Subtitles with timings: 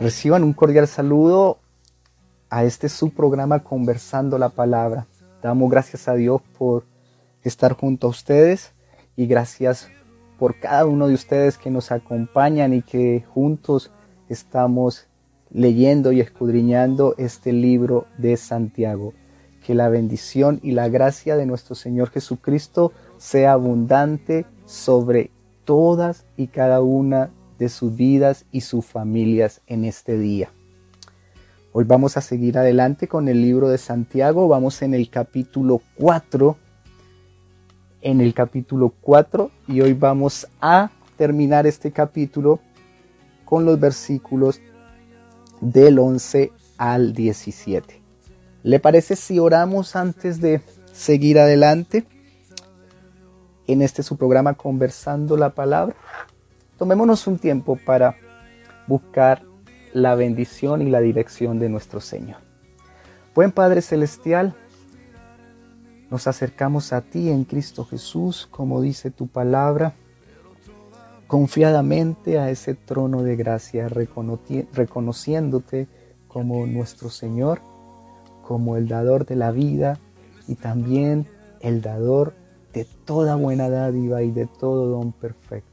[0.00, 1.58] Reciban un cordial saludo
[2.48, 5.06] a este su programa Conversando la Palabra.
[5.42, 6.86] Damos gracias a Dios por
[7.42, 8.72] estar junto a ustedes
[9.14, 9.90] y gracias
[10.38, 13.92] por cada uno de ustedes que nos acompañan y que juntos
[14.30, 15.06] estamos
[15.50, 19.12] leyendo y escudriñando este libro de Santiago.
[19.66, 25.30] Que la bendición y la gracia de nuestro Señor Jesucristo sea abundante sobre
[25.66, 30.50] todas y cada una de sus vidas y sus familias en este día.
[31.72, 36.56] Hoy vamos a seguir adelante con el libro de Santiago, vamos en el capítulo 4,
[38.00, 42.60] en el capítulo 4 y hoy vamos a terminar este capítulo
[43.44, 44.58] con los versículos
[45.60, 48.00] del 11 al 17.
[48.62, 50.62] ¿Le parece si oramos antes de
[50.94, 52.06] seguir adelante
[53.66, 55.94] en este su programa Conversando la Palabra?
[56.80, 58.16] Tomémonos un tiempo para
[58.86, 59.42] buscar
[59.92, 62.38] la bendición y la dirección de nuestro Señor.
[63.34, 64.54] Buen Padre Celestial,
[66.10, 69.92] nos acercamos a ti en Cristo Jesús, como dice tu palabra,
[71.26, 75.86] confiadamente a ese trono de gracia, reconociéndote
[76.28, 77.60] como nuestro Señor,
[78.40, 79.98] como el dador de la vida
[80.48, 81.26] y también
[81.60, 82.32] el dador
[82.72, 85.69] de toda buena dádiva y de todo don perfecto.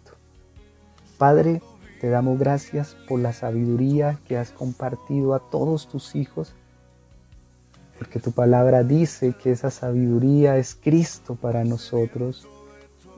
[1.17, 1.63] Padre,
[1.99, 6.53] te damos gracias por la sabiduría que has compartido a todos tus hijos,
[7.97, 12.47] porque tu palabra dice que esa sabiduría es Cristo para nosotros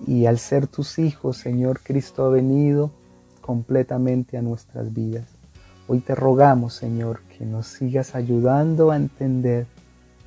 [0.08, 2.92] y al ser tus hijos, Señor, Cristo ha venido
[3.42, 5.26] completamente a nuestras vidas.
[5.90, 9.66] Hoy te rogamos, Señor, que nos sigas ayudando a entender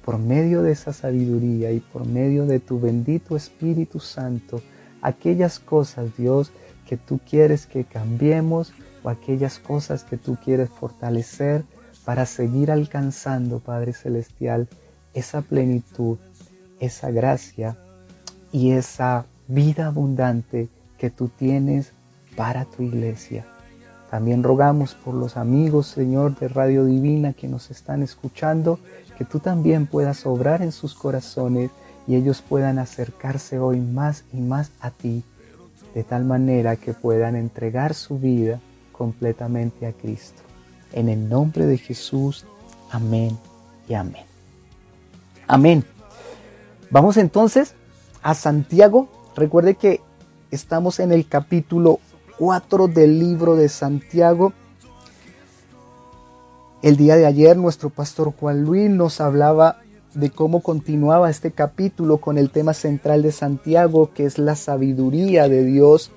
[0.05, 4.61] por medio de esa sabiduría y por medio de tu bendito Espíritu Santo
[5.01, 6.53] aquellas cosas, Dios,
[6.87, 8.73] que tú quieres que cambiemos
[9.03, 11.65] o aquellas cosas que tú quieres fortalecer
[12.05, 14.69] para seguir alcanzando, Padre Celestial,
[15.15, 16.19] esa plenitud,
[16.81, 17.77] esa gracia
[18.51, 21.93] y esa vida abundante que tú tienes
[22.37, 23.47] para tu iglesia.
[24.11, 28.79] También rogamos por los amigos, Señor, de Radio Divina que nos están escuchando,
[29.17, 31.71] que tú también puedas obrar en sus corazones
[32.07, 35.25] y ellos puedan acercarse hoy más y más a ti
[35.95, 38.61] de tal manera que puedan entregar su vida
[38.93, 40.43] completamente a Cristo.
[40.93, 42.47] En el nombre de Jesús,
[42.91, 43.37] amén
[43.89, 44.25] y amén.
[45.47, 45.85] Amén.
[46.91, 47.75] Vamos entonces
[48.23, 49.09] a Santiago.
[49.35, 50.01] Recuerde que
[50.51, 52.01] estamos en el capítulo
[52.39, 54.53] 4 del libro de Santiago.
[56.83, 59.81] El día de ayer nuestro pastor Juan Luis nos hablaba
[60.15, 65.49] de cómo continuaba este capítulo con el tema central de Santiago, que es la sabiduría
[65.49, 66.11] de Dios,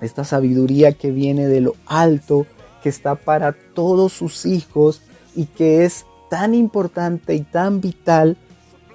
[0.00, 2.46] esta sabiduría que viene de lo alto,
[2.82, 5.02] que está para todos sus hijos
[5.34, 8.36] y que es tan importante y tan vital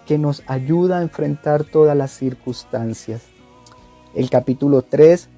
[0.05, 3.21] que nos ayuda a enfrentar todas las circunstancias.
[4.13, 5.29] El capítulo 3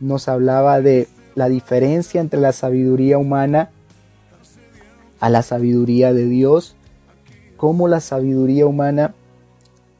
[0.00, 3.70] nos hablaba de la diferencia entre la sabiduría humana
[5.20, 6.76] a la sabiduría de Dios
[7.62, 9.14] cómo la sabiduría humana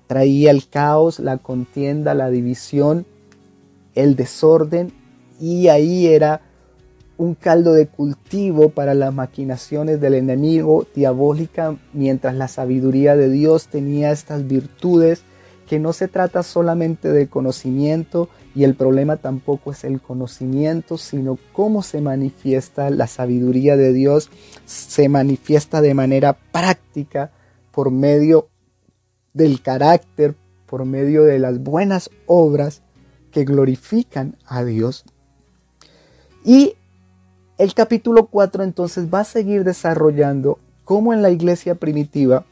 [0.09, 3.07] traía el caos, la contienda, la división,
[3.95, 4.93] el desorden
[5.41, 6.41] y ahí era
[7.19, 13.69] un caldo de cultivo para las maquinaciones del enemigo diabólica, mientras la sabiduría de Dios
[13.69, 15.23] tenía estas virtudes
[15.69, 21.39] que no se trata solamente del conocimiento y el problema tampoco es el conocimiento, sino
[21.53, 24.31] cómo se manifiesta la sabiduría de Dios,
[24.67, 27.31] se manifiesta de manera práctica
[27.73, 28.49] por medio
[29.33, 32.83] del carácter, por medio de las buenas obras
[33.31, 35.05] que glorifican a Dios.
[36.45, 36.75] Y
[37.59, 42.45] el capítulo 4 entonces va a seguir desarrollando cómo en la iglesia primitiva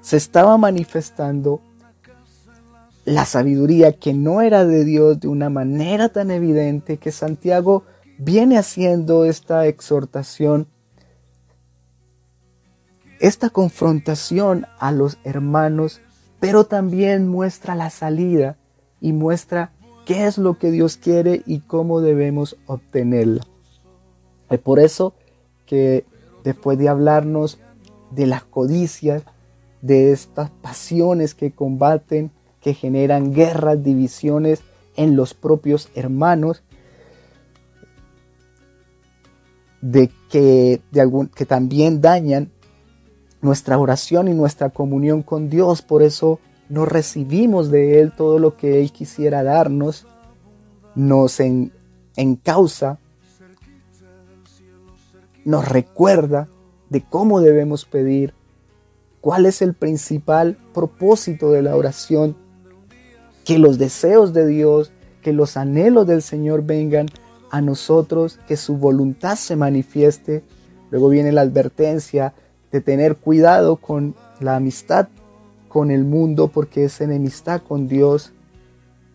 [0.00, 1.60] se estaba manifestando
[3.04, 7.84] la sabiduría que no era de Dios de una manera tan evidente que Santiago
[8.18, 10.66] viene haciendo esta exhortación
[13.20, 16.00] esta confrontación a los hermanos,
[16.40, 18.56] pero también muestra la salida
[19.00, 19.72] y muestra
[20.04, 23.42] qué es lo que Dios quiere y cómo debemos obtenerla.
[24.50, 25.14] Es por eso
[25.66, 26.04] que
[26.44, 27.58] después de hablarnos
[28.10, 29.24] de las codicias,
[29.82, 32.30] de estas pasiones que combaten,
[32.60, 34.62] que generan guerras, divisiones
[34.96, 36.62] en los propios hermanos,
[39.80, 42.50] de que, de algún, que también dañan
[43.40, 45.82] nuestra oración y nuestra comunión con Dios.
[45.82, 50.06] Por eso no recibimos de Él todo lo que Él quisiera darnos.
[50.94, 51.72] Nos en,
[52.42, 52.98] causa
[55.44, 56.48] nos recuerda
[56.90, 58.34] de cómo debemos pedir,
[59.20, 62.36] cuál es el principal propósito de la oración,
[63.44, 64.92] que los deseos de Dios,
[65.22, 67.06] que los anhelos del Señor vengan
[67.50, 70.42] a nosotros, que su voluntad se manifieste.
[70.90, 72.34] Luego viene la advertencia
[72.76, 75.08] de tener cuidado con la amistad
[75.66, 78.32] con el mundo porque es enemistad con Dios.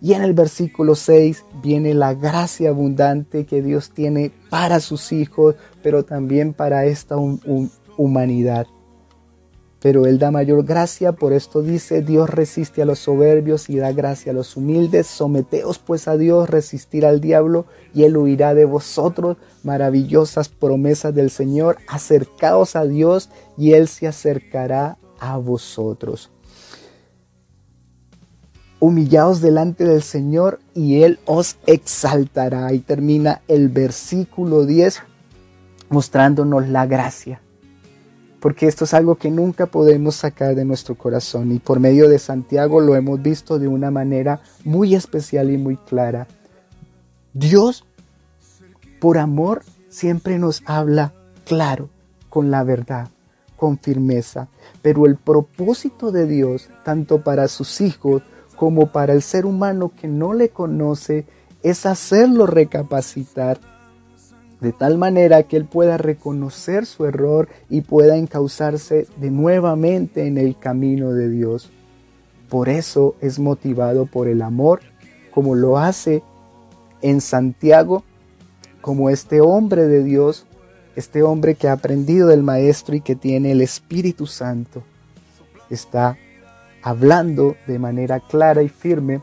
[0.01, 5.53] Y en el versículo 6 viene la gracia abundante que Dios tiene para sus hijos,
[5.83, 7.17] pero también para esta
[7.97, 8.65] humanidad.
[9.81, 13.91] Pero Él da mayor gracia, por esto dice, Dios resiste a los soberbios y da
[13.91, 15.07] gracia a los humildes.
[15.07, 19.37] Someteos pues a Dios, resistir al diablo y Él huirá de vosotros.
[19.63, 26.29] Maravillosas promesas del Señor, acercaos a Dios y Él se acercará a vosotros.
[28.79, 32.71] Humillaos delante del Señor y Él os exaltará.
[32.71, 35.01] Y termina el versículo 10
[35.89, 37.41] mostrándonos la gracia.
[38.41, 42.17] Porque esto es algo que nunca podemos sacar de nuestro corazón y por medio de
[42.17, 46.27] Santiago lo hemos visto de una manera muy especial y muy clara.
[47.33, 47.85] Dios,
[48.99, 51.13] por amor, siempre nos habla
[51.45, 51.89] claro,
[52.29, 53.09] con la verdad,
[53.55, 54.47] con firmeza.
[54.81, 58.23] Pero el propósito de Dios, tanto para sus hijos
[58.55, 61.25] como para el ser humano que no le conoce,
[61.61, 63.59] es hacerlo recapacitar
[64.61, 70.37] de tal manera que él pueda reconocer su error y pueda encauzarse de nuevamente en
[70.37, 71.71] el camino de Dios.
[72.47, 74.81] Por eso es motivado por el amor,
[75.33, 76.21] como lo hace
[77.01, 78.03] en Santiago,
[78.81, 80.45] como este hombre de Dios,
[80.95, 84.83] este hombre que ha aprendido del Maestro y que tiene el Espíritu Santo.
[85.71, 86.17] Está
[86.83, 89.21] hablando de manera clara y firme,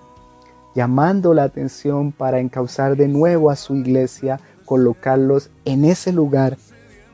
[0.75, 6.59] llamando la atención para encauzar de nuevo a su iglesia, colocarlos en ese lugar,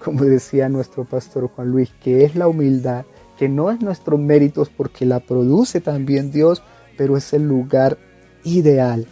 [0.05, 3.05] como decía nuestro pastor Juan Luis, que es la humildad,
[3.39, 6.65] que no es nuestros méritos porque la produce también Dios,
[6.99, 7.97] pero es el lugar
[8.43, 9.06] ideal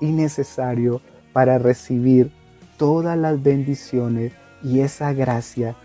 [0.00, 1.00] y necesario
[1.32, 2.32] para recibir
[2.76, 4.32] todas las bendiciones
[4.64, 5.76] y esa gracia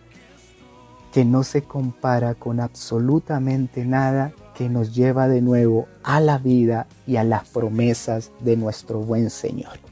[1.14, 6.88] que no se compara con absolutamente nada que nos lleva de nuevo a la vida
[7.06, 9.85] y a las promesas de nuestro buen Señor.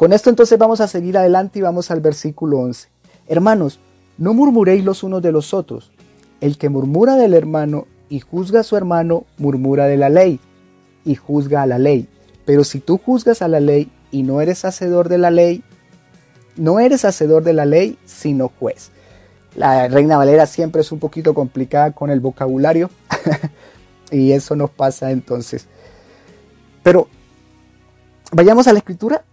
[0.00, 2.88] Con esto entonces vamos a seguir adelante y vamos al versículo 11.
[3.28, 3.80] Hermanos,
[4.16, 5.92] no murmuréis los unos de los otros.
[6.40, 10.40] El que murmura del hermano y juzga a su hermano, murmura de la ley
[11.04, 12.08] y juzga a la ley.
[12.46, 15.62] Pero si tú juzgas a la ley y no eres hacedor de la ley,
[16.56, 18.92] no eres hacedor de la ley, sino juez.
[19.54, 22.88] La Reina Valera siempre es un poquito complicada con el vocabulario
[24.10, 25.66] y eso nos pasa entonces.
[26.82, 27.06] Pero
[28.32, 29.24] vayamos a la escritura.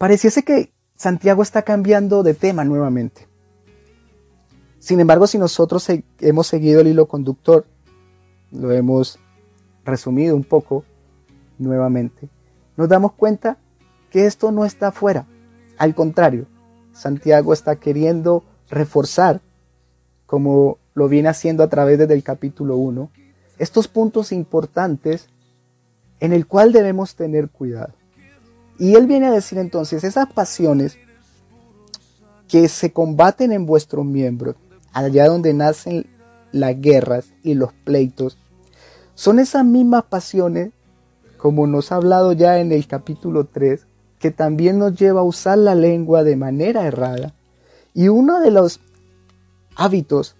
[0.00, 3.28] Pareciese que Santiago está cambiando de tema nuevamente.
[4.78, 5.86] Sin embargo, si nosotros
[6.20, 7.66] hemos seguido el hilo conductor,
[8.50, 9.18] lo hemos
[9.84, 10.86] resumido un poco
[11.58, 12.30] nuevamente,
[12.78, 13.58] nos damos cuenta
[14.08, 15.26] que esto no está fuera.
[15.76, 16.46] Al contrario,
[16.94, 19.42] Santiago está queriendo reforzar,
[20.24, 23.10] como lo viene haciendo a través del capítulo 1,
[23.58, 25.28] estos puntos importantes
[26.20, 27.99] en el cual debemos tener cuidado.
[28.80, 30.96] Y él viene a decir entonces, esas pasiones
[32.48, 34.56] que se combaten en vuestros miembros,
[34.94, 36.06] allá donde nacen
[36.50, 38.38] las guerras y los pleitos,
[39.14, 40.70] son esas mismas pasiones,
[41.36, 43.86] como nos ha hablado ya en el capítulo 3,
[44.18, 47.34] que también nos lleva a usar la lengua de manera errada.
[47.92, 48.80] Y uno de los
[49.76, 50.36] hábitos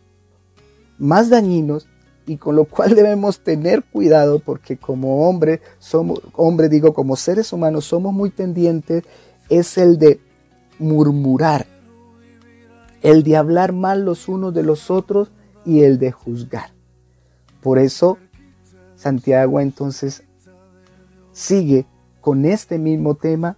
[0.97, 1.90] más dañinos
[2.31, 7.53] y con lo cual debemos tener cuidado porque como hombre somos hombre digo como seres
[7.53, 9.03] humanos somos muy tendientes
[9.49, 10.21] es el de
[10.79, 11.67] murmurar
[13.03, 15.33] el de hablar mal los unos de los otros
[15.65, 16.71] y el de juzgar
[17.61, 18.17] por eso
[18.95, 20.23] Santiago entonces
[21.33, 21.87] sigue
[22.21, 23.57] con este mismo tema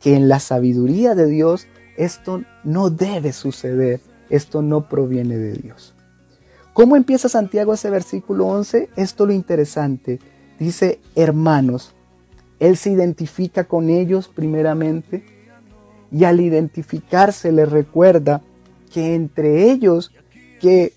[0.00, 1.66] que en la sabiduría de Dios
[1.96, 4.00] esto no debe suceder,
[4.30, 5.94] esto no proviene de Dios.
[6.72, 8.88] ¿Cómo empieza Santiago ese versículo 11?
[8.96, 10.18] Esto es lo interesante.
[10.58, 11.92] Dice, hermanos,
[12.60, 15.24] él se identifica con ellos primeramente
[16.10, 18.40] y al identificarse le recuerda
[18.92, 20.12] que entre ellos,
[20.60, 20.94] que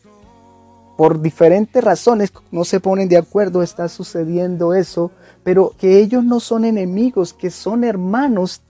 [0.97, 5.11] por diferentes razones no se ponen de acuerdo, está sucediendo eso,
[5.43, 8.61] pero que ellos no son enemigos, que son hermanos,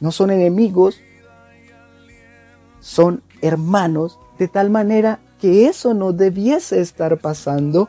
[0.00, 1.00] no son enemigos,
[2.78, 7.88] son hermanos, de tal manera que eso no debiese estar pasando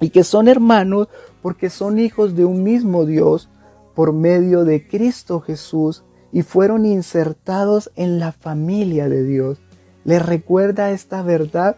[0.00, 1.08] y que son hermanos
[1.42, 3.50] porque son hijos de un mismo Dios
[3.94, 9.58] por medio de Cristo Jesús y fueron insertados en la familia de Dios.
[10.06, 11.76] Les recuerda esta verdad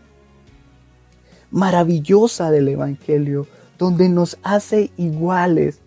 [1.50, 5.80] maravillosa del Evangelio, donde nos hace iguales,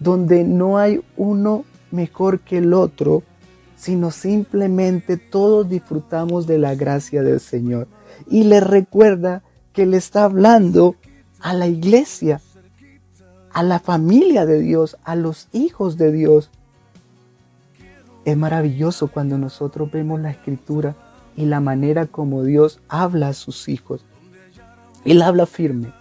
[0.00, 3.22] donde no hay uno mejor que el otro,
[3.74, 7.88] sino simplemente todos disfrutamos de la gracia del Señor.
[8.28, 10.96] Y le recuerda que le está hablando
[11.40, 12.40] a la iglesia,
[13.52, 16.50] a la familia de Dios, a los hijos de Dios.
[18.24, 20.96] Es maravilloso cuando nosotros vemos la escritura
[21.36, 24.04] y la manera como Dios habla a sus hijos.
[25.04, 25.92] Él habla firme.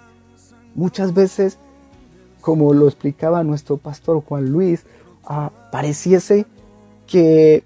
[0.76, 1.58] Muchas veces,
[2.40, 4.86] como lo explicaba nuestro pastor Juan Luis,
[5.26, 6.46] ah, pareciese
[7.06, 7.64] que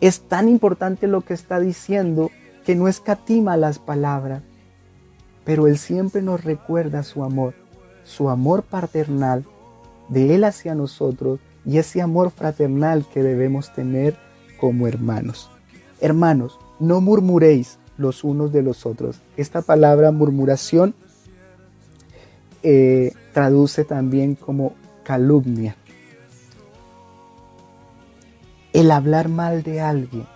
[0.00, 2.30] es tan importante lo que está diciendo
[2.64, 4.42] que no escatima las palabras,
[5.44, 7.54] pero Él siempre nos recuerda su amor,
[8.04, 9.44] su amor paternal
[10.08, 14.16] de Él hacia nosotros y ese amor fraternal que debemos tener
[14.58, 15.50] como hermanos.
[16.00, 19.20] Hermanos, no murmuréis los unos de los otros.
[19.36, 20.94] Esta palabra murmuración
[22.62, 25.76] eh, traduce también como calumnia.
[28.72, 30.26] El hablar mal de alguien.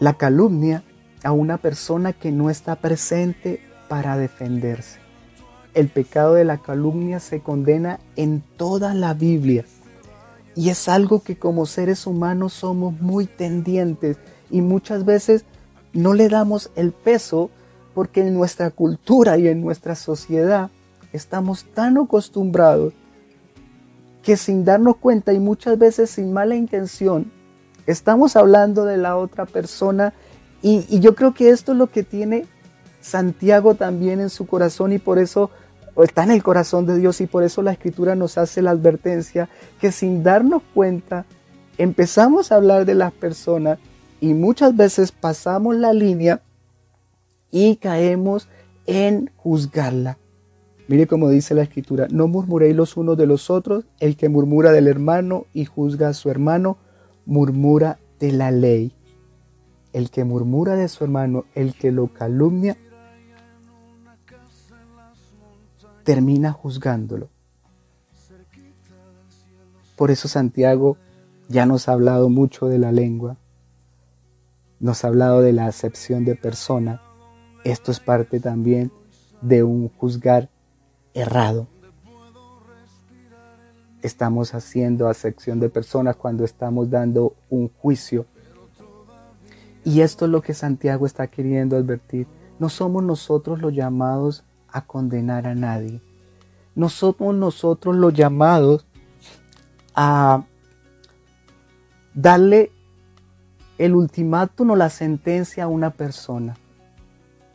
[0.00, 0.82] La calumnia
[1.22, 4.98] a una persona que no está presente para defenderse.
[5.72, 9.64] El pecado de la calumnia se condena en toda la Biblia.
[10.54, 14.18] Y es algo que como seres humanos somos muy tendientes
[14.50, 15.44] y muchas veces
[15.92, 17.50] no le damos el peso
[17.94, 20.70] porque en nuestra cultura y en nuestra sociedad
[21.12, 22.92] estamos tan acostumbrados
[24.22, 27.30] que sin darnos cuenta y muchas veces sin mala intención,
[27.86, 30.12] estamos hablando de la otra persona
[30.62, 32.46] y, yo creo que esto es lo que tiene
[33.00, 35.50] Santiago también en su corazón y por eso
[36.02, 39.48] está en el corazón de Dios y por eso la escritura nos hace la advertencia
[39.80, 41.26] que sin darnos cuenta
[41.76, 43.78] empezamos a hablar de las personas
[44.20, 46.40] y muchas veces pasamos la línea
[47.50, 48.48] y caemos
[48.86, 50.18] en juzgarla.
[50.88, 54.72] Mire como dice la escritura, no murmuréis los unos de los otros, el que murmura
[54.72, 56.78] del hermano y juzga a su hermano,
[57.26, 58.92] murmura de la ley.
[59.92, 62.76] El que murmura de su hermano, el que lo calumnia,
[66.04, 67.30] termina juzgándolo.
[69.96, 70.96] Por eso Santiago
[71.48, 73.36] ya nos ha hablado mucho de la lengua,
[74.80, 77.00] nos ha hablado de la acepción de persona.
[77.64, 78.92] Esto es parte también
[79.40, 80.50] de un juzgar
[81.14, 81.68] errado.
[84.04, 88.26] Estamos haciendo acepción de personas cuando estamos dando un juicio.
[89.82, 92.26] Y esto es lo que Santiago está queriendo advertir.
[92.58, 96.02] No somos nosotros los llamados a condenar a nadie.
[96.74, 98.84] No somos nosotros los llamados
[99.94, 100.44] a
[102.12, 102.72] darle
[103.78, 106.58] el ultimátum o la sentencia a una persona.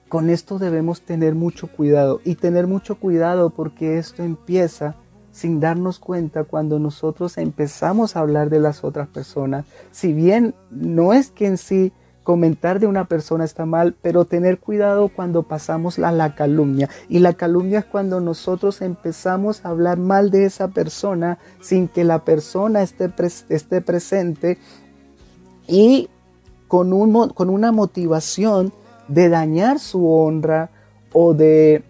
[0.07, 4.95] Con esto debemos tener mucho cuidado y tener mucho cuidado porque esto empieza
[5.39, 9.65] sin darnos cuenta cuando nosotros empezamos a hablar de las otras personas.
[9.91, 11.93] Si bien no es que en sí
[12.23, 16.89] comentar de una persona está mal, pero tener cuidado cuando pasamos a la calumnia.
[17.07, 22.03] Y la calumnia es cuando nosotros empezamos a hablar mal de esa persona sin que
[22.03, 23.09] la persona esté,
[23.81, 24.57] presente
[25.67, 26.09] y
[26.67, 26.91] con,
[27.29, 28.73] con una motivación
[29.07, 30.69] de dañar su honra
[31.13, 31.83] o de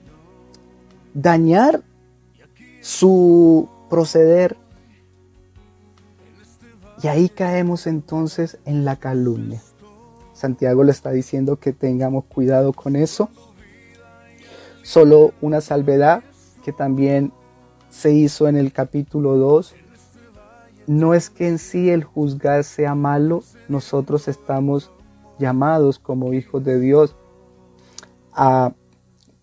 [1.13, 1.81] dañar
[2.81, 4.57] su proceder.
[7.01, 9.61] Y ahí caemos entonces en la calumnia.
[10.33, 13.29] Santiago le está diciendo que tengamos cuidado con eso.
[14.83, 16.23] Solo una salvedad
[16.63, 17.31] que también
[17.89, 19.75] se hizo en el capítulo 2.
[20.87, 24.91] No es que en sí el juzgar sea malo, nosotros estamos
[25.37, 27.15] llamados como hijos de Dios
[28.33, 28.73] a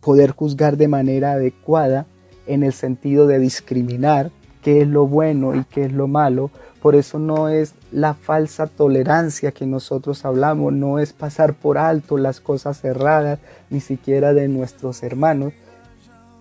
[0.00, 2.06] poder juzgar de manera adecuada
[2.46, 4.30] en el sentido de discriminar
[4.62, 6.50] qué es lo bueno y qué es lo malo,
[6.82, 12.16] por eso no es la falsa tolerancia que nosotros hablamos, no es pasar por alto
[12.16, 13.38] las cosas erradas,
[13.70, 15.52] ni siquiera de nuestros hermanos.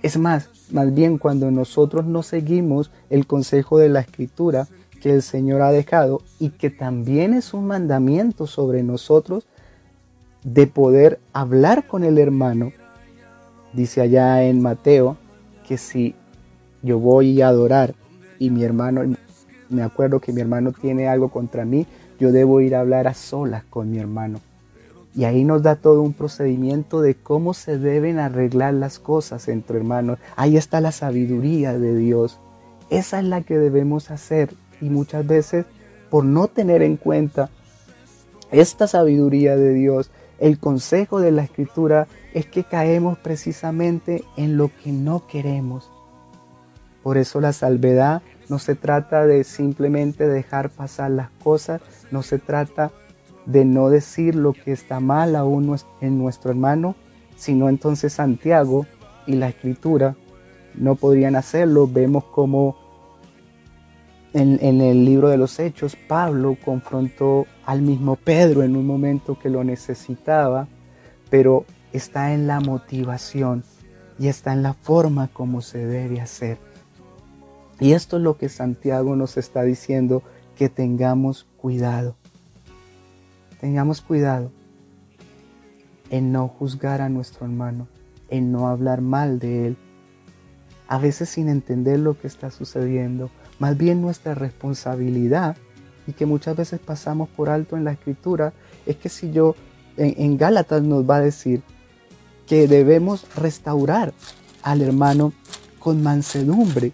[0.02, 4.68] Es más, más bien cuando nosotros no seguimos el consejo de la escritura
[5.02, 9.46] que el Señor ha dejado y que también es un mandamiento sobre nosotros
[10.44, 12.72] de poder hablar con el hermano.
[13.74, 15.18] Dice allá en Mateo
[15.68, 16.16] que si
[16.82, 17.96] yo voy a adorar
[18.40, 19.04] y mi hermano
[19.70, 21.88] me acuerdo que mi hermano tiene algo contra mí,
[22.20, 24.40] yo debo ir a hablar a solas con mi hermano.
[25.16, 29.78] Y ahí nos da todo un procedimiento de cómo se deben arreglar las cosas entre
[29.78, 30.20] hermanos.
[30.36, 32.40] Ahí está la sabiduría de Dios.
[32.90, 35.66] Esa es la que debemos hacer y muchas veces
[36.10, 37.50] por no tener en cuenta
[38.52, 44.70] esta sabiduría de Dios, el consejo de la escritura es que caemos precisamente en lo
[44.84, 45.92] que no queremos.
[47.04, 52.40] Por eso la salvedad no se trata de simplemente dejar pasar las cosas, no se
[52.40, 52.92] trata
[53.46, 56.96] de no decir lo que está mal aún en nuestro hermano,
[57.36, 58.86] sino entonces Santiago
[59.28, 60.16] y la escritura
[60.74, 61.88] no podrían hacerlo.
[61.88, 62.76] Vemos como
[64.36, 69.50] en, el libro de los Hechos Pablo confrontó al mismo Pedro en un momento que
[69.50, 70.68] lo necesitaba,
[71.30, 73.64] pero está en la motivación
[74.20, 76.58] y está en la forma como se debe hacer.
[77.80, 80.22] Y esto es lo que Santiago nos está diciendo,
[80.58, 82.18] que tengamos cuidado.
[83.62, 84.52] Tengamos cuidado
[86.10, 87.88] en no juzgar a nuestro hermano,
[88.30, 89.78] en no hablar mal de él,
[90.90, 95.56] a veces sin entender lo que está sucediendo, más bien nuestra responsabilidad
[96.08, 98.54] y que muchas veces pasamos por alto en la escritura,
[98.86, 99.56] es que si yo
[99.98, 101.62] en, Gálatas nos va a decir
[102.48, 104.14] que debemos restaurar
[104.62, 105.34] al hermano
[105.80, 106.92] con mansedumbre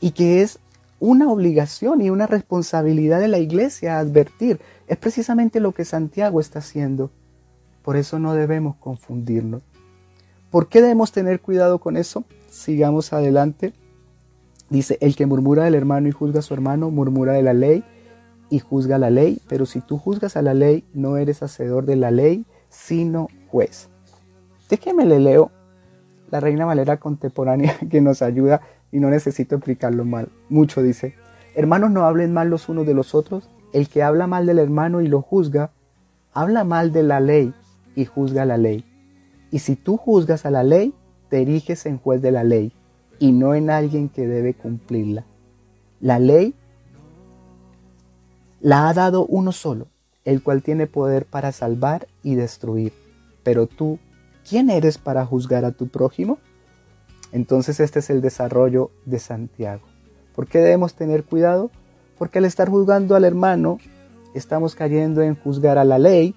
[0.00, 0.58] y que es
[1.00, 4.60] una obligación y una responsabilidad de la iglesia advertir.
[4.86, 7.10] Es precisamente lo que Santiago está haciendo.
[7.82, 9.62] Por eso no debemos confundirnos.
[10.50, 12.24] ¿Por qué debemos tener cuidado con eso?
[12.50, 13.72] Sigamos adelante.
[14.72, 17.84] Dice, el que murmura del hermano y juzga a su hermano, murmura de la ley
[18.48, 21.96] y juzga la ley, pero si tú juzgas a la ley, no eres hacedor de
[21.96, 23.90] la ley, sino juez.
[24.70, 25.50] Déjeme le leo
[26.30, 30.30] la Reina Valera contemporánea que nos ayuda y no necesito explicarlo mal.
[30.48, 31.16] Mucho dice,
[31.54, 35.02] hermanos no hablen mal los unos de los otros, el que habla mal del hermano
[35.02, 35.70] y lo juzga,
[36.32, 37.52] habla mal de la ley
[37.94, 38.86] y juzga la ley.
[39.50, 40.94] Y si tú juzgas a la ley,
[41.28, 42.72] te eriges en juez de la ley
[43.22, 45.24] y no en alguien que debe cumplirla.
[46.00, 46.56] La ley
[48.60, 49.86] la ha dado uno solo,
[50.24, 52.92] el cual tiene poder para salvar y destruir.
[53.44, 54.00] Pero tú,
[54.48, 56.38] ¿quién eres para juzgar a tu prójimo?
[57.30, 59.82] Entonces este es el desarrollo de Santiago.
[60.34, 61.70] ¿Por qué debemos tener cuidado?
[62.18, 63.78] Porque al estar juzgando al hermano,
[64.34, 66.34] estamos cayendo en juzgar a la ley,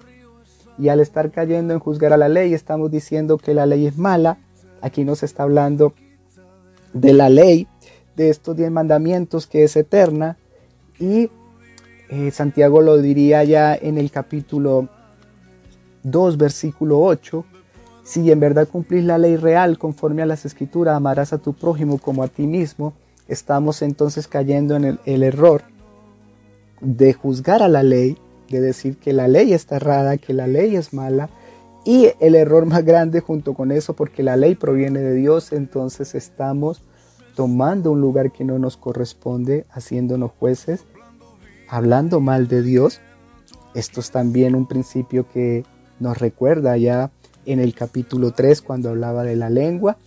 [0.77, 3.97] y al estar cayendo en juzgar a la ley, estamos diciendo que la ley es
[3.97, 4.37] mala.
[4.81, 5.95] Aquí nos está hablando
[6.95, 7.67] de la ley,
[8.15, 10.37] de estos diez mandamientos que es eterna,
[10.97, 11.29] y
[12.09, 14.87] eh, Santiago lo diría ya en el capítulo
[16.03, 17.45] 2, versículo 8.
[18.03, 21.97] Si en verdad cumplís la ley real conforme a las escrituras, amarás a tu prójimo
[21.97, 22.93] como a ti mismo,
[23.27, 25.63] estamos entonces cayendo en el, error
[26.79, 28.17] de juzgar a la ley,
[28.49, 31.29] de decir que la ley está errada, que la ley es mala,
[31.83, 36.13] y el error más grande junto con eso, porque la ley proviene de Dios, entonces
[36.15, 36.83] estamos
[37.35, 40.85] tomando un lugar que no nos corresponde, haciéndonos jueces
[41.67, 43.01] hablando mal de Dios.
[43.73, 45.63] Esto es también un principio que
[45.99, 47.11] nos recuerda ya
[47.45, 49.97] en el capítulo 3 cuando hablaba de la lengua.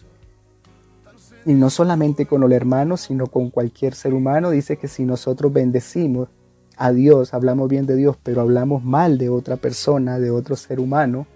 [1.44, 4.50] Y no solamente con el hermano, sino con cualquier ser humano.
[4.50, 6.28] Dice que si nosotros bendecimos
[6.76, 10.78] a Dios, hablamos bien de Dios, pero hablamos mal de otra persona, de otro ser
[10.78, 11.26] humano,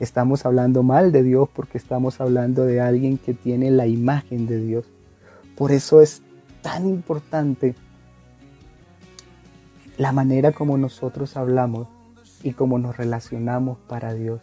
[0.00, 4.60] estamos hablando mal de Dios porque estamos hablando de alguien que tiene la imagen de
[4.60, 4.86] Dios.
[5.58, 6.22] Por eso es
[6.62, 7.74] tan importante
[9.96, 11.88] la manera como nosotros hablamos
[12.44, 14.40] y como nos relacionamos para Dios.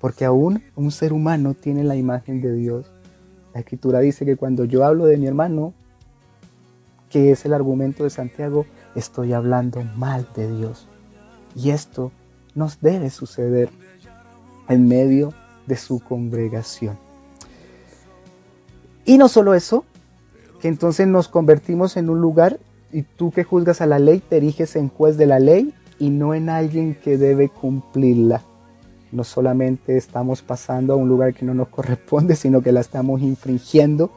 [0.00, 2.90] Porque aún un ser humano tiene la imagen de Dios.
[3.54, 5.74] La escritura dice que cuando yo hablo de mi hermano,
[7.08, 10.88] que es el argumento de Santiago, estoy hablando mal de Dios.
[11.54, 12.10] Y esto
[12.56, 13.70] nos debe suceder
[14.68, 15.32] en medio
[15.68, 17.05] de su congregación.
[19.06, 19.84] Y no solo eso,
[20.60, 22.58] que entonces nos convertimos en un lugar
[22.92, 26.10] y tú que juzgas a la ley te eriges en juez de la ley y
[26.10, 28.42] no en alguien que debe cumplirla.
[29.12, 33.22] No solamente estamos pasando a un lugar que no nos corresponde, sino que la estamos
[33.22, 34.10] infringiendo.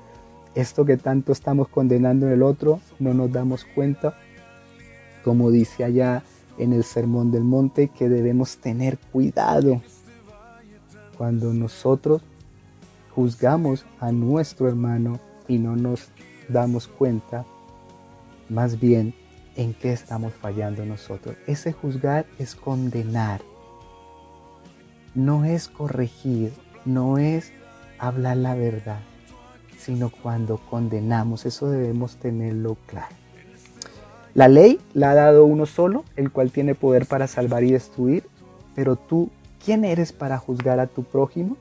[0.56, 4.17] Esto que tanto estamos condenando en el otro, no nos damos cuenta.
[5.23, 6.23] Como dice allá
[6.58, 9.82] en el Sermón del Monte, que debemos tener cuidado
[11.15, 12.23] cuando nosotros
[13.19, 16.08] juzgamos a nuestro hermano y no nos
[16.47, 17.43] damos cuenta
[18.47, 19.13] más bien
[19.58, 21.36] en qué estamos fallando nosotros.
[21.45, 23.41] Ese juzgar es condenar,
[25.15, 26.53] no es corregir,
[26.86, 27.51] no es
[27.97, 29.01] hablar la verdad,
[29.77, 33.13] sino cuando condenamos, eso debemos tenerlo claro.
[34.34, 38.23] La ley la ha dado uno solo, el cual tiene poder para salvar y destruir,
[38.75, 39.29] pero tú,
[39.65, 41.58] ¿quién eres para juzgar a tu prójimo?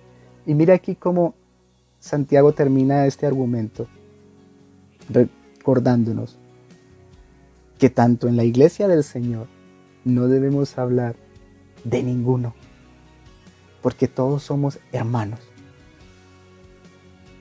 [0.47, 1.35] Y mira aquí cómo
[2.01, 3.89] Santiago termina este argumento.
[5.11, 6.39] recordándonos
[7.79, 9.47] que tanto en la iglesia del Señor
[10.05, 11.17] no debemos hablar
[11.85, 12.55] de ninguno,
[13.83, 15.41] porque todos somos hermanos.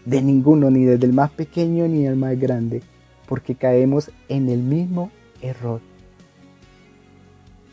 [0.06, 2.84] De ninguno, ni desde el más pequeño ni el más grande,
[3.28, 5.82] porque caemos en el mismo error.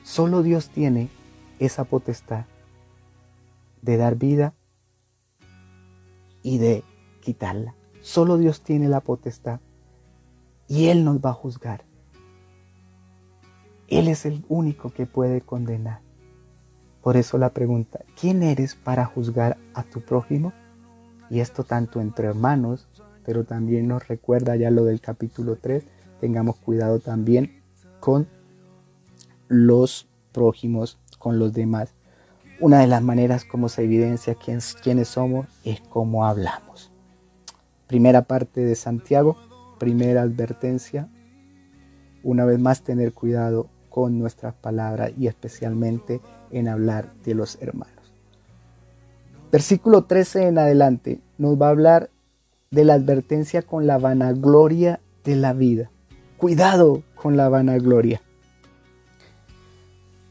[0.03, 1.09] Solo Dios tiene
[1.59, 2.45] esa potestad
[3.83, 4.55] de dar vida
[6.45, 6.85] y de
[7.21, 7.75] quitarla.
[8.01, 9.59] Solo Dios tiene la potestad
[10.69, 11.85] y Él nos va a juzgar.
[13.89, 16.01] Él es el único que puede condenar.
[17.03, 20.53] Por eso la pregunta, ¿quién eres para juzgar a tu prójimo?
[21.29, 22.89] Y esto tanto entre hermanos,
[23.25, 25.85] pero también nos recuerda ya lo del capítulo 3,
[26.21, 27.63] tengamos cuidado también
[28.01, 28.29] con
[29.49, 31.95] los prójimos, con los demás.
[32.61, 36.93] Una de las maneras como se evidencia quiénes somos es cómo hablamos.
[37.89, 39.37] Primera parte de Santiago,
[39.79, 41.09] primera advertencia.
[42.23, 46.21] Una vez más tener cuidado con nuestras palabras y especialmente
[46.53, 48.15] en hablar de los hermanos.
[49.51, 52.11] Versículo 13 en adelante nos va a hablar
[52.71, 55.91] de la advertencia con la vanagloria de la vida.
[56.37, 58.21] Cuidado con la vanagloria.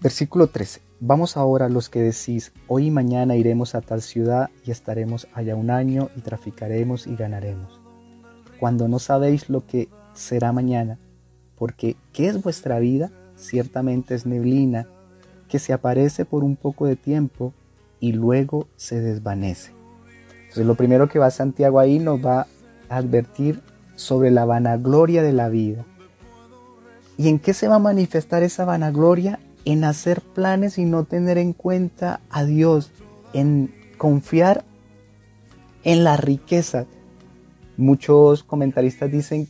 [0.02, 0.83] Versículo 13.
[1.06, 5.54] Vamos ahora los que decís, hoy y mañana iremos a tal ciudad y estaremos allá
[5.54, 7.82] un año y traficaremos y ganaremos.
[8.58, 10.98] Cuando no sabéis lo que será mañana,
[11.58, 13.12] porque ¿qué es vuestra vida?
[13.36, 14.88] ciertamente es neblina
[15.50, 17.54] que se aparece por un poco de tiempo
[18.00, 19.74] y luego se desvanece.
[20.44, 22.48] Entonces lo primero que va Santiago ahí nos va
[22.88, 23.60] a advertir
[23.98, 25.84] sobre la vanagloria de la vida.
[27.18, 29.42] ¿Y en qué se va a manifestar esa vanagloria?
[29.66, 32.92] En hacer planes y no tener en cuenta a Dios,
[33.34, 34.66] en confiar
[35.84, 36.86] en la riqueza.
[37.78, 39.48] Muchos comentaristas dicen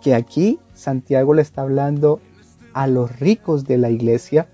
[0.00, 2.20] que aquí Santiago le está hablando
[2.72, 4.48] a los ricos de la iglesia,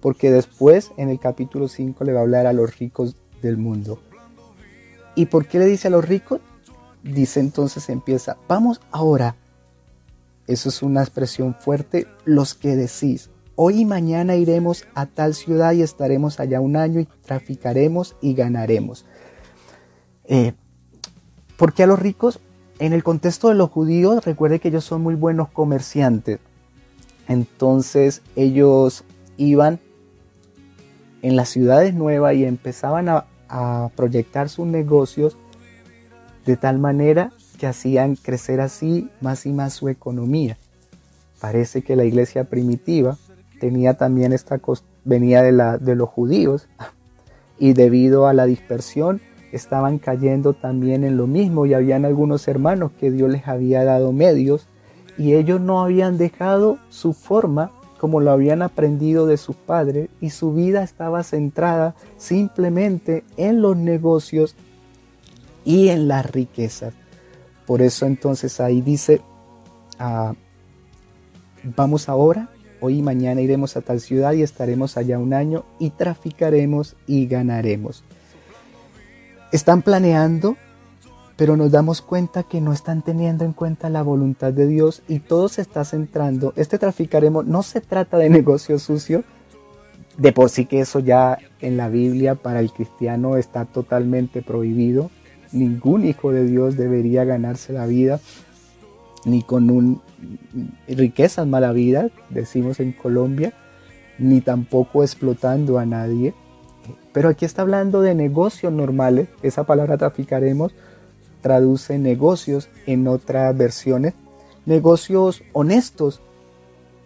[0.00, 4.00] porque después en el capítulo 5 le va a hablar a los ricos del mundo.
[5.14, 6.40] ¿Y por qué le dice a los ricos?
[7.02, 9.36] Dice entonces empieza, vamos ahora.
[10.46, 15.72] Eso es una expresión fuerte, los que decís, hoy y mañana iremos a tal ciudad
[15.72, 19.06] y estaremos allá un año y traficaremos y ganaremos.
[20.24, 20.52] Eh,
[21.56, 22.40] ¿Por qué a los ricos?
[22.78, 26.40] En el contexto de los judíos, recuerde que ellos son muy buenos comerciantes.
[27.28, 29.04] Entonces ellos
[29.36, 29.78] iban
[31.22, 33.26] en las ciudades nuevas y empezaban a,
[33.94, 35.36] proyectar sus negocios
[36.44, 40.58] de tal manera que hacían crecer así más y más su economía.
[41.40, 43.16] Parece que la iglesia primitiva
[43.60, 44.60] tenía también esta
[45.04, 46.68] venía de, la, de los judíos
[47.58, 49.20] y debido a la dispersión
[49.52, 54.12] estaban cayendo también en lo mismo y habían algunos hermanos que Dios les había dado
[54.12, 54.66] medios
[55.16, 60.30] y ellos no habían dejado su forma como lo habían aprendido de sus padres y
[60.30, 64.56] su vida estaba centrada simplemente en los negocios
[65.64, 66.92] y en las riquezas.
[67.66, 69.22] Por eso entonces ahí dice,
[69.98, 70.34] ah,
[71.62, 72.50] vamos ahora,
[72.84, 77.26] hoy y mañana iremos a tal ciudad y estaremos allá un año y traficaremos y
[77.26, 78.04] ganaremos.
[79.52, 80.56] Están planeando
[81.36, 85.18] pero nos damos cuenta que no están teniendo en cuenta la voluntad de Dios y
[85.18, 86.52] todo se está centrando.
[86.56, 89.24] Este traficaremos no se trata de negocio sucio,
[90.16, 95.10] de por sí que eso ya en la Biblia para el cristiano está totalmente prohibido.
[95.50, 98.20] Ningún hijo de Dios debería ganarse la vida
[99.24, 100.00] ni con un
[100.88, 103.52] riquezas mala vida, decimos en Colombia,
[104.18, 106.34] ni tampoco explotando a nadie.
[107.12, 110.74] Pero aquí está hablando de negocios normales, esa palabra traficaremos
[111.44, 114.14] traduce negocios en otras versiones,
[114.64, 116.22] negocios honestos.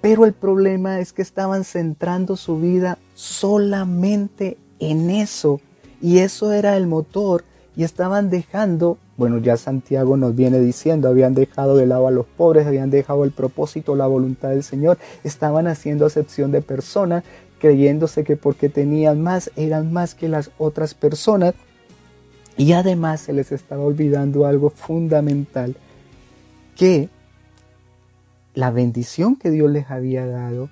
[0.01, 5.61] Pero el problema es que estaban centrando su vida solamente en eso.
[6.01, 7.43] Y eso era el motor.
[7.79, 12.27] Y estaban dejando, bueno, ya Santiago nos viene diciendo, habían dejado de lado a los
[12.27, 14.99] pobres, habían dejado el propósito, la voluntad del Señor.
[15.23, 17.23] Estaban haciendo acepción de personas,
[17.61, 21.55] creyéndose que porque tenían más eran más que las otras personas
[22.57, 25.77] y además se les estaba olvidando algo fundamental,
[26.75, 27.09] que
[28.55, 30.69] la bendición que Dios les había dado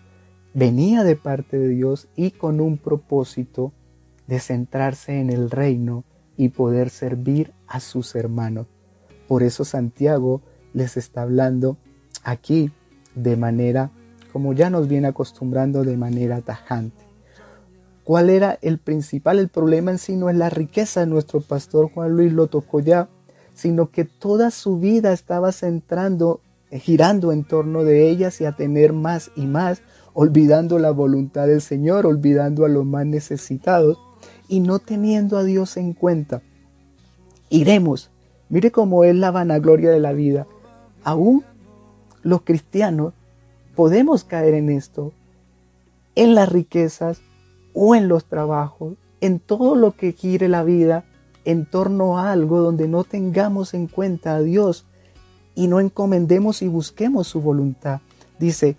[0.55, 3.73] venía de parte de Dios y con un propósito
[4.27, 6.03] de centrarse en el reino
[6.37, 8.67] y poder servir a sus hermanos.
[9.29, 11.77] Por eso Santiago les está hablando
[12.23, 12.71] aquí
[13.15, 13.91] de manera,
[14.33, 17.05] como ya nos viene acostumbrando, de manera tajante.
[18.05, 19.39] ¿Cuál era el principal?
[19.39, 23.09] El problema en sí no es la riqueza, nuestro pastor Juan Luis lo tocó ya,
[23.55, 28.93] sino que toda su vida estaba centrando girando en torno de ellas y a tener
[28.93, 29.83] más y más,
[30.15, 33.99] olvidando la voluntad del Señor, olvidando a los más necesitados
[34.49, 36.43] y no teniendo a Dios en cuenta.
[37.49, 38.11] Iremos,
[38.49, 40.47] mire cómo es la vanagloria de la vida.
[41.05, 41.45] Aún
[42.23, 43.15] los cristianos
[43.75, 45.13] podemos caer en esto,
[46.15, 47.21] en las riquezas
[47.75, 51.05] o en los trabajos, en todo lo que gire la vida
[51.47, 54.85] en torno a algo donde no tengamos en cuenta a Dios
[55.55, 58.01] y no encomendemos y busquemos su voluntad.
[58.39, 58.77] Dice,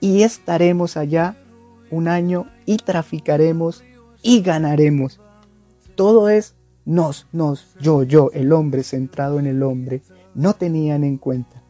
[0.00, 1.36] y estaremos allá
[1.90, 3.84] un año y traficaremos
[4.22, 5.20] y ganaremos.
[5.94, 6.54] Todo es
[6.84, 10.02] nos, nos, yo, yo, el hombre centrado en el hombre.
[10.34, 11.62] No tenían en cuenta.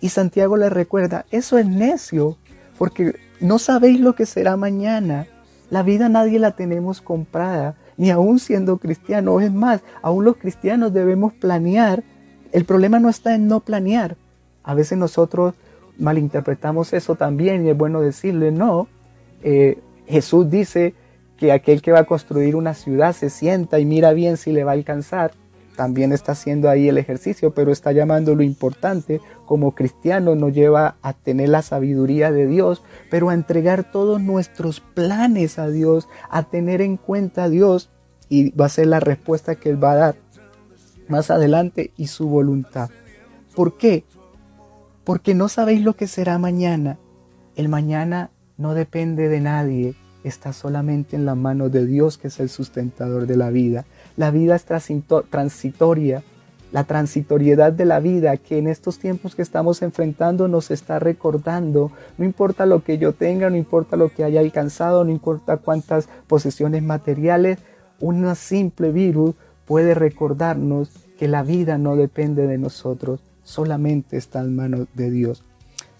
[0.00, 2.36] Y Santiago le recuerda, eso es necio,
[2.78, 5.26] porque no sabéis lo que será mañana.
[5.70, 9.40] La vida nadie la tenemos comprada ni aún siendo cristiano.
[9.40, 12.02] Es más, aún los cristianos debemos planear.
[12.50, 14.16] El problema no está en no planear.
[14.62, 15.54] A veces nosotros
[15.98, 18.88] malinterpretamos eso también y es bueno decirle, no,
[19.42, 20.94] eh, Jesús dice
[21.40, 24.62] que aquel que va a construir una ciudad se sienta y mira bien si le
[24.62, 25.32] va a alcanzar
[25.80, 29.22] también está haciendo ahí el ejercicio, pero está llamando lo importante.
[29.46, 34.80] Como cristiano nos lleva a tener la sabiduría de Dios, pero a entregar todos nuestros
[34.80, 37.88] planes a Dios, a tener en cuenta a Dios
[38.28, 40.16] y va a ser la respuesta que Él va a dar
[41.08, 42.90] más adelante y su voluntad.
[43.54, 44.04] ¿Por qué?
[45.02, 46.98] Porque no sabéis lo que será mañana.
[47.56, 49.94] El mañana no depende de nadie,
[50.24, 53.84] está solamente en la mano de Dios que es el sustentador de la vida.
[54.16, 56.22] La vida es transitoria,
[56.72, 61.90] la transitoriedad de la vida que en estos tiempos que estamos enfrentando nos está recordando.
[62.18, 66.08] No importa lo que yo tenga, no importa lo que haya alcanzado, no importa cuántas
[66.26, 67.58] posesiones materiales,
[67.98, 69.34] una simple virus
[69.66, 75.44] puede recordarnos que la vida no depende de nosotros, solamente está en manos de Dios.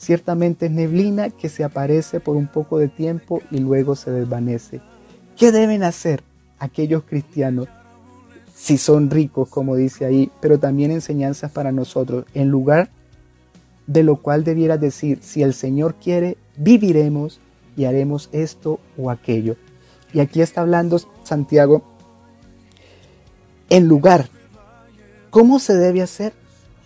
[0.00, 4.80] Ciertamente es neblina que se aparece por un poco de tiempo y luego se desvanece.
[5.36, 6.22] ¿Qué deben hacer
[6.58, 7.68] aquellos cristianos
[8.54, 12.88] si son ricos, como dice ahí, pero también enseñanzas para nosotros, en lugar
[13.86, 17.38] de lo cual debieras decir, si el Señor quiere, viviremos
[17.76, 19.56] y haremos esto o aquello.
[20.14, 21.84] Y aquí está hablando Santiago,
[23.68, 24.30] en lugar,
[25.28, 26.32] ¿cómo se debe hacer?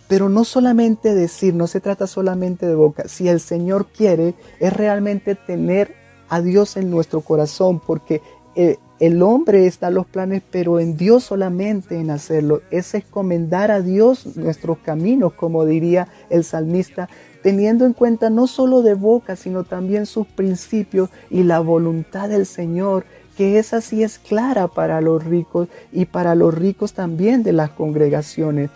[0.07, 4.73] Pero no solamente decir, no se trata solamente de boca, si el Señor quiere, es
[4.73, 5.95] realmente tener
[6.29, 8.21] a Dios en nuestro corazón, porque
[8.55, 12.61] eh, el hombre está en los planes, pero en Dios solamente en hacerlo.
[12.71, 17.09] Es encomendar a Dios nuestros caminos, como diría el salmista,
[17.43, 22.45] teniendo en cuenta no solo de boca, sino también sus principios y la voluntad del
[22.45, 27.51] Señor, que esa sí es clara para los ricos y para los ricos también de
[27.51, 28.69] las congregaciones.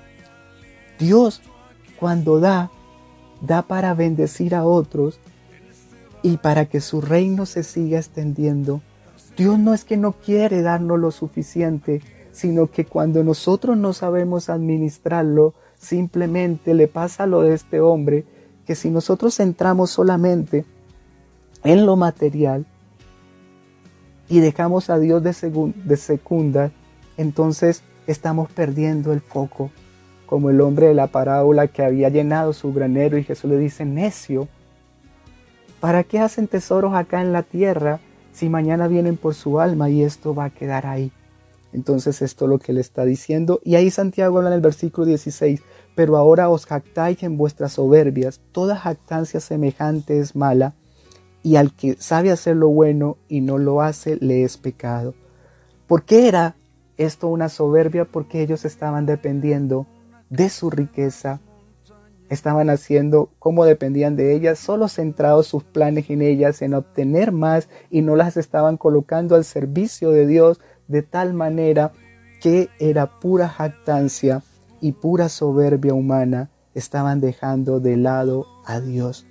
[1.00, 1.42] Dios,
[2.00, 2.70] cuando da,
[3.42, 5.20] da para bendecir a otros
[6.22, 8.82] y para que su reino se siga extendiendo.
[9.38, 12.02] Dios no es que no quiere darnos lo suficiente,
[12.34, 18.26] sino que cuando nosotros no sabemos administrarlo, simplemente le pasa lo de este hombre,
[18.66, 20.66] que si nosotros centramos solamente
[21.64, 22.66] en lo material
[24.28, 26.72] y dejamos a Dios de, de segunda,
[27.18, 29.72] entonces estamos perdiendo el foco,
[30.30, 33.84] como el hombre de la parábola que había llenado su granero y Jesús le dice,
[33.84, 34.48] necio,
[35.80, 38.00] ¿para qué hacen tesoros acá en la tierra
[38.32, 41.12] si mañana vienen por su alma y esto va a quedar ahí.
[41.74, 43.60] Entonces esto es lo que le está diciendo.
[43.64, 45.62] Y ahí Santiago habla en el versículo 16,
[45.96, 50.76] pero ahora os jactáis en vuestras soberbias, toda jactancia semejante es mala,
[51.42, 55.16] y al que sabe hacer lo bueno y no lo hace, le es pecado.
[55.88, 56.56] ¿Por qué era
[56.98, 58.06] esto una soberbia?
[58.06, 59.88] Porque ellos estaban dependiendo
[60.30, 61.40] de su riqueza,
[62.30, 67.70] estaban haciendo, como dependían de ellas, solo centrados sus planes en ellas, en obtener más
[67.90, 71.92] y no las estaban colocando al servicio de Dios de tal manera
[72.40, 74.44] que era pura jactancia
[74.80, 79.26] y pura soberbia humana, estaban dejando de lado a Dios.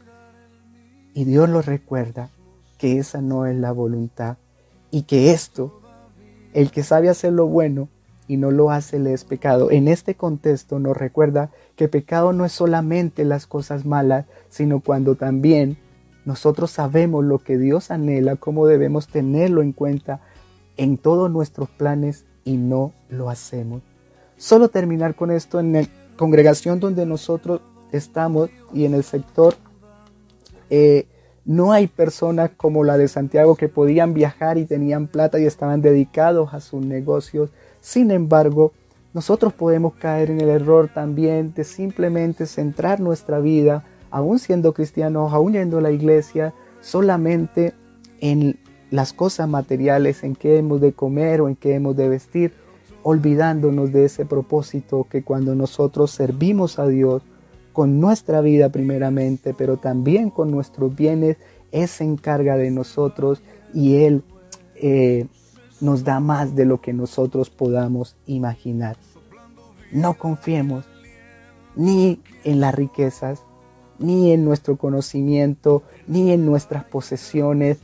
[1.14, 2.30] Y Dios los recuerda
[2.76, 4.36] que esa no es la voluntad
[4.90, 5.80] y que esto,
[6.52, 7.88] el que sabe hacer lo bueno,
[8.28, 9.70] y no lo hace le es pecado.
[9.70, 15.16] En este contexto nos recuerda que pecado no es solamente las cosas malas, sino cuando
[15.16, 15.78] también
[16.24, 20.20] nosotros sabemos lo que Dios anhela, cómo debemos tenerlo en cuenta
[20.76, 23.82] en todos nuestros planes y no lo hacemos.
[24.36, 27.62] Solo terminar con esto en la congregación donde nosotros
[27.92, 29.54] estamos y en el sector,
[30.68, 31.06] eh,
[31.48, 35.80] no hay personas como la de Santiago que podían viajar y tenían plata y estaban
[35.80, 37.48] dedicados a sus negocios.
[37.80, 38.72] Sin embargo,
[39.14, 45.32] nosotros podemos caer en el error también de simplemente centrar nuestra vida aún siendo cristianos,
[45.32, 47.72] aún yendo a la iglesia, solamente
[48.20, 48.58] en
[48.90, 52.52] las cosas materiales, en qué hemos de comer o en qué hemos de vestir,
[53.02, 57.22] olvidándonos de ese propósito que cuando nosotros servimos a Dios
[57.78, 61.36] con nuestra vida primeramente, pero también con nuestros bienes,
[61.70, 63.40] Él se encarga de nosotros
[63.72, 64.24] y Él
[64.74, 65.28] eh,
[65.80, 68.96] nos da más de lo que nosotros podamos imaginar.
[69.92, 70.86] No confiemos
[71.76, 73.44] ni en las riquezas,
[74.00, 77.78] ni en nuestro conocimiento, ni en nuestras posesiones,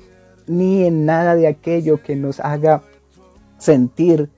[0.48, 2.82] ni en nada de aquello que nos haga
[3.58, 4.28] sentir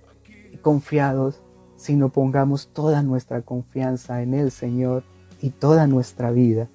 [0.60, 1.40] confiados,
[1.76, 5.02] sino pongamos toda nuestra confianza en el Señor
[5.40, 6.68] y toda nuestra vida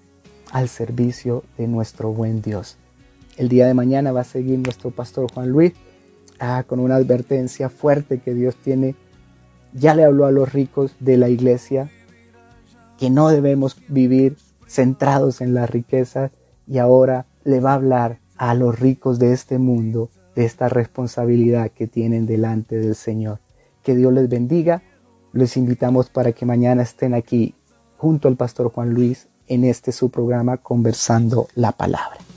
[0.51, 2.77] al servicio de nuestro buen Dios.
[3.37, 5.73] El día de mañana va a seguir nuestro pastor Juan Luis
[6.39, 8.95] ah, con una advertencia fuerte que Dios tiene.
[9.73, 11.89] Ya le habló a los ricos de la iglesia
[12.97, 16.31] que no debemos vivir centrados en la riqueza
[16.67, 21.71] y ahora le va a hablar a los ricos de este mundo de esta responsabilidad
[21.71, 23.39] que tienen delante del Señor.
[23.83, 24.81] Que Dios les bendiga.
[25.33, 27.55] Les invitamos para que mañana estén aquí
[28.01, 32.30] junto al pastor Juan Luis en este su programa Conversando la Palabra.